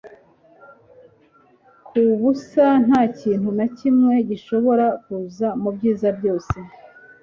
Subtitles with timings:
[1.87, 6.55] Kubusa ntakintu na kimwe gishobora kuza mubyiza byose